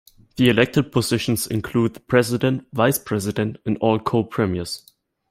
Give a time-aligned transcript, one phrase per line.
[0.37, 4.83] The elected positions include the President, Vice-President, and all Co-Premiers.